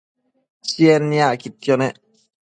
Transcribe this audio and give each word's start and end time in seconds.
Chied 0.67 1.01
niacquidquio 1.09 1.73
nec 1.81 1.95